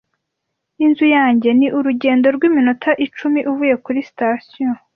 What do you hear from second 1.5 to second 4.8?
ni urugendo rw'iminota icumi uvuye kuri sitasiyo.